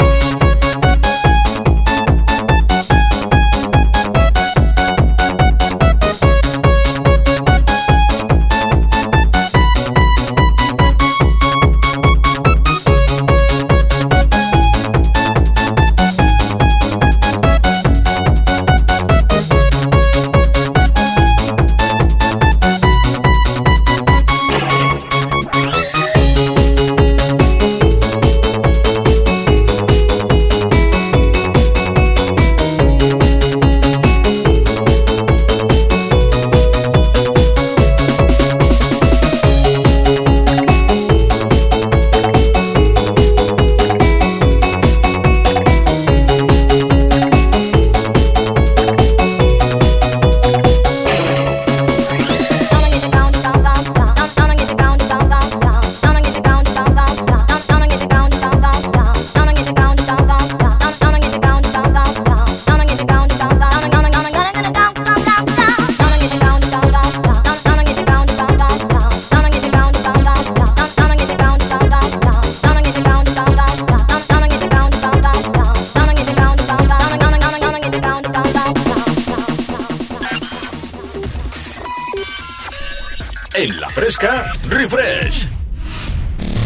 [84.18, 85.46] Refresh.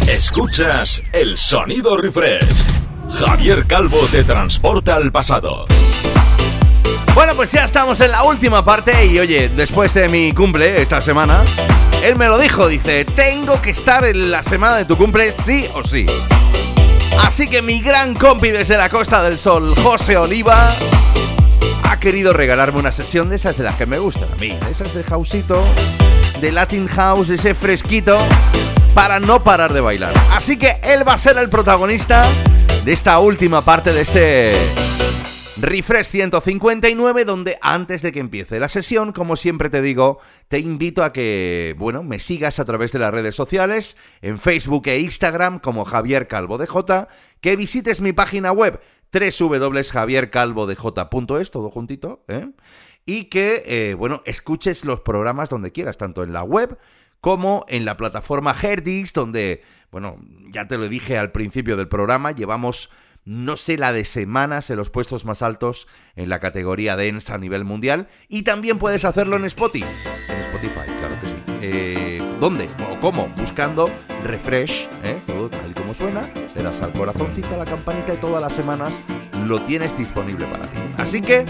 [0.07, 2.47] Escuchas el sonido Refresh.
[3.19, 5.65] Javier Calvo te transporta al pasado.
[7.13, 11.01] Bueno, pues ya estamos en la última parte y oye, después de mi cumple esta
[11.01, 11.43] semana,
[12.05, 15.67] él me lo dijo, dice, tengo que estar en la semana de tu cumple sí
[15.75, 16.07] o sí.
[17.25, 20.73] Así que mi gran compi desde la Costa del Sol, José Oliva,
[21.83, 24.95] ha querido regalarme una sesión de esas de las que me gustan a mí, esas
[24.95, 25.65] de Jausito
[26.41, 28.19] de Latin House, ese fresquito,
[28.95, 30.13] para no parar de bailar.
[30.33, 32.23] Así que él va a ser el protagonista
[32.85, 34.53] de esta última parte de este
[35.61, 40.19] Refresh 159, donde antes de que empiece la sesión, como siempre te digo,
[40.49, 44.87] te invito a que, bueno, me sigas a través de las redes sociales, en Facebook
[44.87, 47.09] e Instagram como Javier Calvo de J,
[47.43, 48.81] que visites mi página web
[49.13, 52.47] www.javiercalvodej.es, todo juntito, ¿eh?
[53.11, 56.79] Y que, eh, bueno, escuches los programas donde quieras, tanto en la web
[57.21, 60.21] como en la plataforma Herdix, donde, bueno,
[60.53, 62.89] ya te lo dije al principio del programa, llevamos
[63.25, 67.39] no sé la de semanas en los puestos más altos en la categoría Dance a
[67.39, 69.91] nivel mundial y también puedes hacerlo en Spotify.
[70.29, 71.37] En Spotify, claro que sí.
[71.63, 72.69] Eh, ¿Dónde?
[72.93, 73.27] ¿O cómo?
[73.37, 73.91] Buscando
[74.23, 75.19] Refresh, ¿eh?
[75.27, 76.23] todo tal y como suena,
[76.55, 79.03] le das al corazoncito a la campanita y todas las semanas
[79.47, 80.79] lo tienes disponible para ti.
[80.97, 81.45] Así que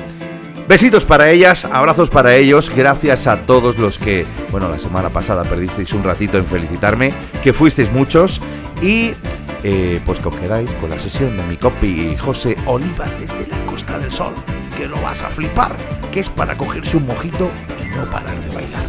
[0.69, 5.43] Besitos para ellas, abrazos para ellos, gracias a todos los que, bueno, la semana pasada
[5.45, 7.13] perdisteis un ratito en felicitarme,
[7.43, 8.41] que fuisteis muchos
[8.81, 9.15] y
[9.63, 14.13] eh, pues cogeráis con la sesión de mi copy José Oliva desde la Costa del
[14.13, 14.33] Sol,
[14.79, 15.73] que lo vas a flipar,
[16.13, 17.51] que es para cogerse un mojito
[17.85, 18.87] y no parar de bailar.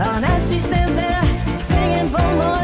[0.00, 2.59] and she stands there singing for more.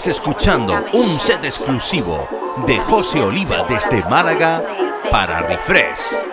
[0.00, 2.26] Estás escuchando un set exclusivo
[2.66, 4.62] de José Oliva desde Málaga
[5.10, 6.29] para Refresh.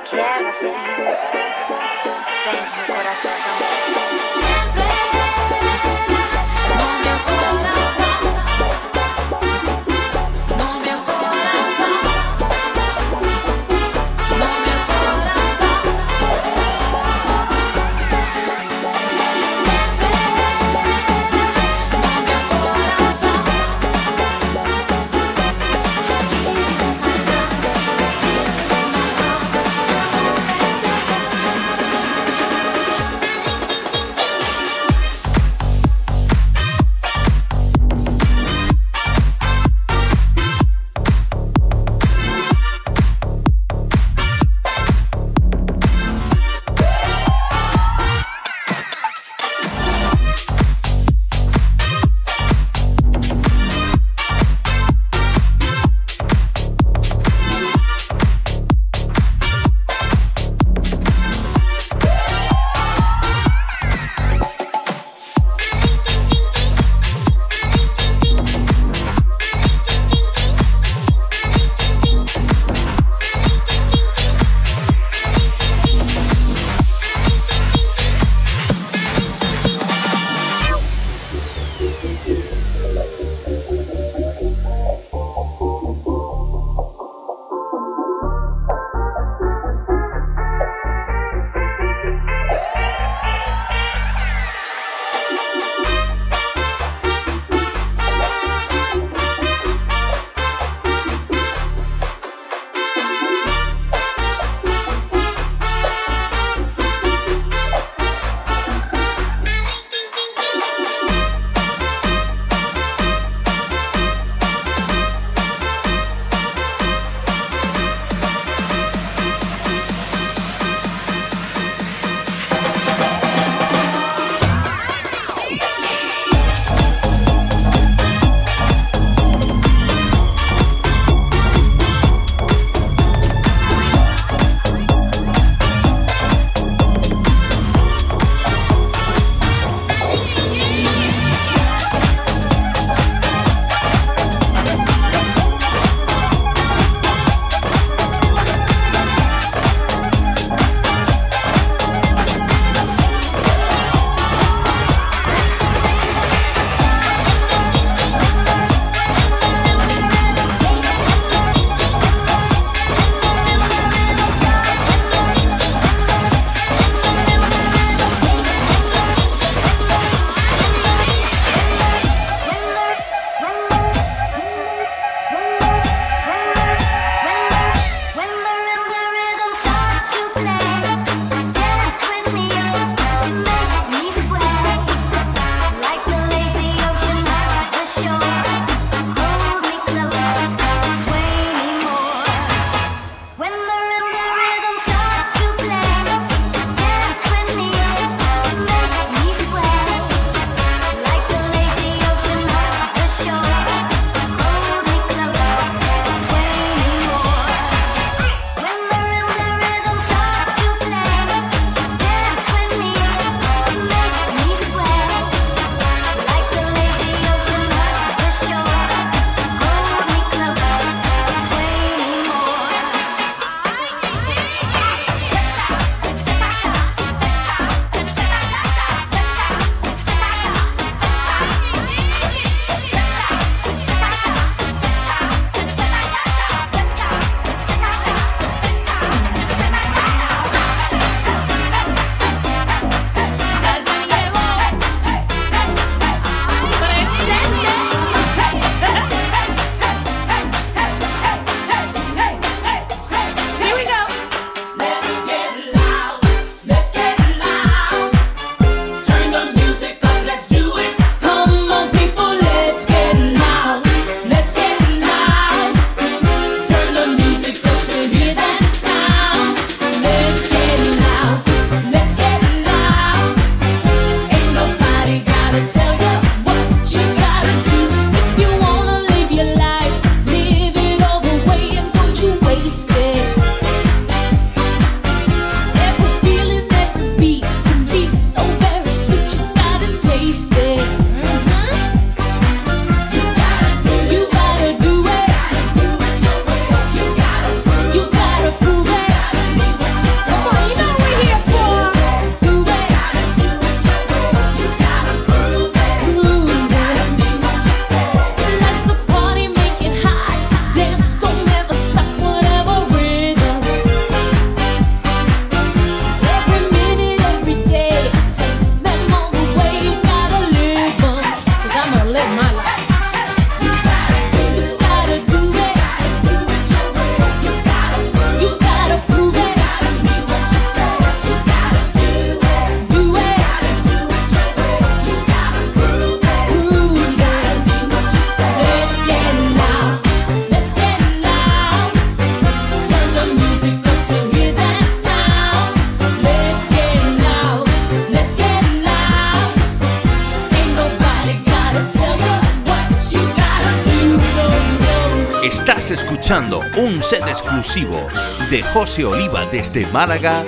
[357.08, 358.06] Set exclusivo
[358.50, 360.44] de José Oliva desde Málaga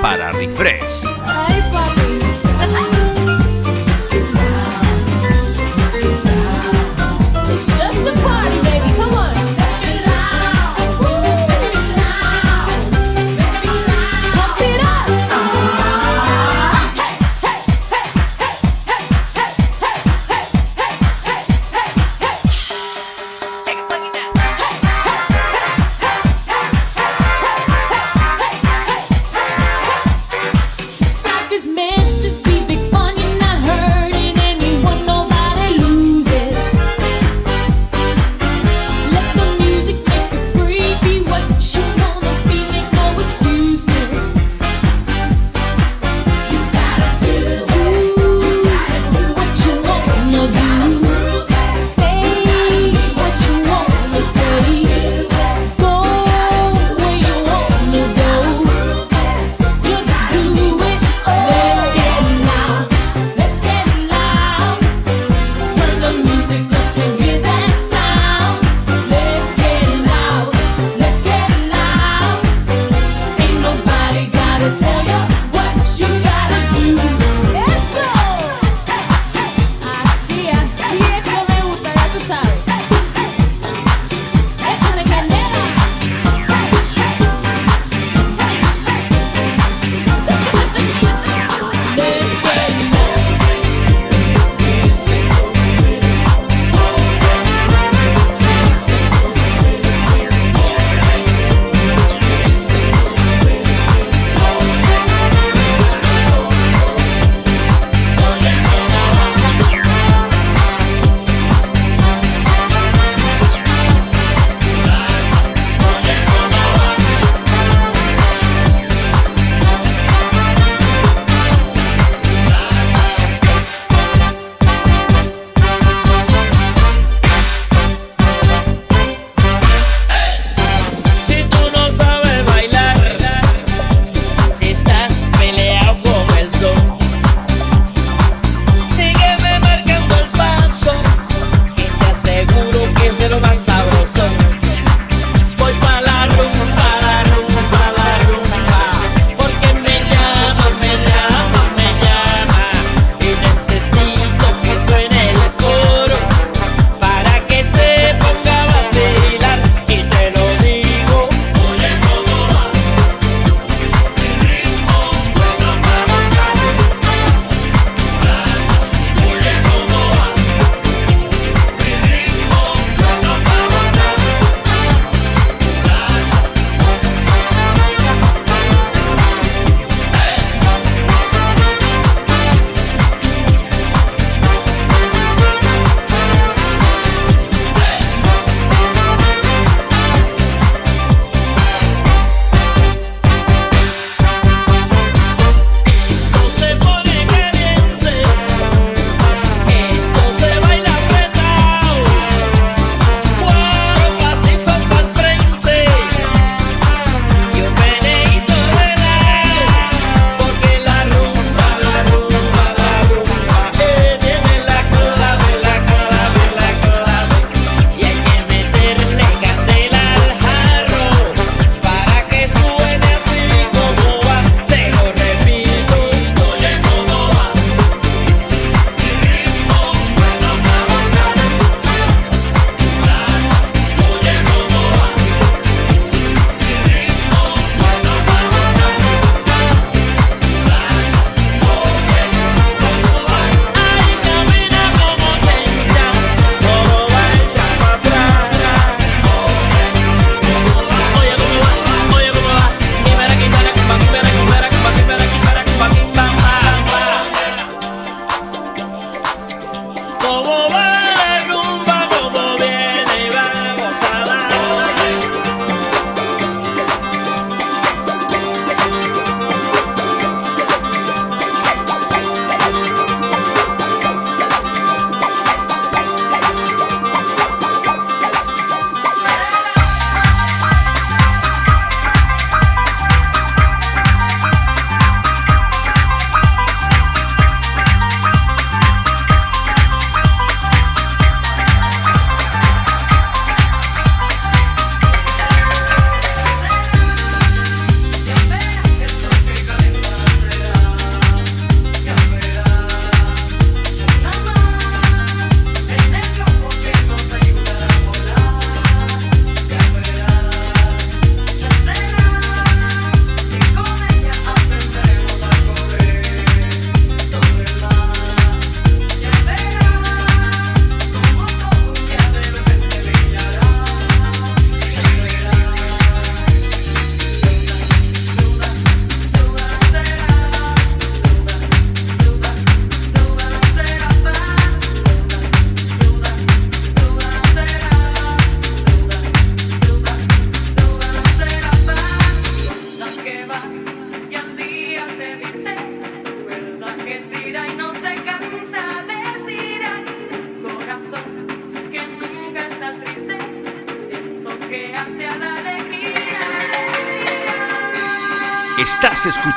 [0.00, 1.02] para Refresh.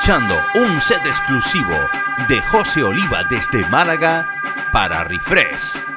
[0.08, 1.76] Escuchando un set exclusivo
[2.30, 4.26] de José Oliva desde Málaga
[4.72, 5.97] para Refresh.